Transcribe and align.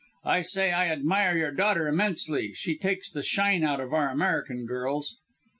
I 0.25 0.41
say 0.41 0.71
I 0.71 0.87
admire 0.89 1.37
your 1.37 1.51
daughter 1.51 1.87
immensely 1.87 2.53
she 2.53 2.75
takes 2.75 3.11
the 3.11 3.21
shine 3.21 3.63
out 3.63 3.79
of 3.79 3.93
our 3.93 4.09
American 4.09 4.65
girls." 4.65 5.15